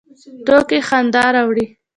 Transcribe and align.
ټوکې 0.47 0.79
خندا 0.87 1.23
راوړي 1.35 1.65